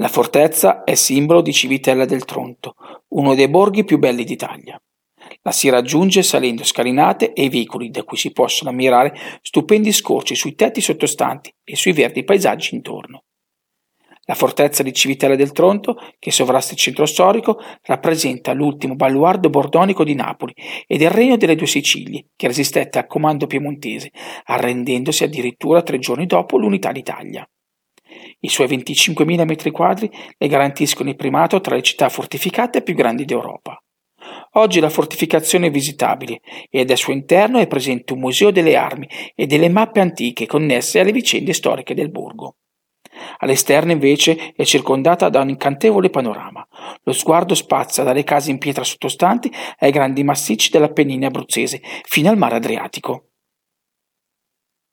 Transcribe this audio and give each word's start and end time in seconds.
La 0.00 0.06
fortezza 0.06 0.84
è 0.84 0.94
simbolo 0.94 1.40
di 1.40 1.52
Civitella 1.52 2.04
del 2.04 2.24
Tronto, 2.24 2.76
uno 3.08 3.34
dei 3.34 3.48
borghi 3.48 3.82
più 3.82 3.98
belli 3.98 4.22
d'Italia. 4.22 4.80
La 5.42 5.50
si 5.50 5.68
raggiunge 5.70 6.22
salendo 6.22 6.62
scalinate 6.62 7.32
e 7.32 7.48
vicoli 7.48 7.90
da 7.90 8.04
cui 8.04 8.16
si 8.16 8.30
possono 8.30 8.70
ammirare 8.70 9.12
stupendi 9.42 9.90
scorci 9.90 10.36
sui 10.36 10.54
tetti 10.54 10.80
sottostanti 10.80 11.52
e 11.64 11.74
sui 11.74 11.90
verdi 11.90 12.22
paesaggi 12.22 12.76
intorno. 12.76 13.24
La 14.26 14.34
fortezza 14.34 14.84
di 14.84 14.92
Civitella 14.92 15.34
del 15.34 15.50
Tronto, 15.50 15.96
che 16.20 16.30
sovrasta 16.30 16.74
il 16.74 16.78
centro 16.78 17.04
storico, 17.04 17.58
rappresenta 17.82 18.52
l'ultimo 18.52 18.94
baluardo 18.94 19.50
bordonico 19.50 20.04
di 20.04 20.14
Napoli 20.14 20.54
ed 20.86 21.00
il 21.00 21.10
regno 21.10 21.36
delle 21.36 21.56
due 21.56 21.66
Sicilie, 21.66 22.26
che 22.36 22.46
resistette 22.46 23.00
al 23.00 23.08
comando 23.08 23.48
piemontese, 23.48 24.12
arrendendosi 24.44 25.24
addirittura 25.24 25.82
tre 25.82 25.98
giorni 25.98 26.26
dopo 26.26 26.56
l'unità 26.56 26.92
d'Italia. 26.92 27.44
I 28.40 28.48
suoi 28.48 28.68
25.000 28.68 29.44
metri 29.44 29.70
quadri 29.72 30.08
le 30.36 30.46
garantiscono 30.46 31.08
il 31.08 31.16
primato 31.16 31.60
tra 31.60 31.74
le 31.74 31.82
città 31.82 32.08
fortificate 32.08 32.82
più 32.82 32.94
grandi 32.94 33.24
d'Europa. 33.24 33.82
Oggi 34.52 34.78
la 34.78 34.90
fortificazione 34.90 35.66
è 35.66 35.70
visitabile 35.70 36.40
ed 36.70 36.90
al 36.90 36.96
suo 36.96 37.12
interno 37.12 37.58
è 37.58 37.66
presente 37.66 38.12
un 38.12 38.20
museo 38.20 38.50
delle 38.50 38.76
armi 38.76 39.08
e 39.34 39.46
delle 39.46 39.68
mappe 39.68 40.00
antiche 40.00 40.46
connesse 40.46 41.00
alle 41.00 41.12
vicende 41.12 41.52
storiche 41.52 41.94
del 41.94 42.10
borgo. 42.10 42.56
All'esterno 43.38 43.92
invece 43.92 44.52
è 44.54 44.64
circondata 44.64 45.28
da 45.28 45.40
un 45.40 45.48
incantevole 45.48 46.08
panorama. 46.08 46.66
Lo 47.02 47.12
sguardo 47.12 47.54
spazia 47.54 48.04
dalle 48.04 48.22
case 48.22 48.50
in 48.50 48.58
pietra 48.58 48.84
sottostanti 48.84 49.52
ai 49.78 49.90
grandi 49.90 50.22
massicci 50.22 50.70
dell'Appennine 50.70 51.26
abruzzese 51.26 51.80
fino 52.04 52.30
al 52.30 52.38
mare 52.38 52.56
Adriatico. 52.56 53.27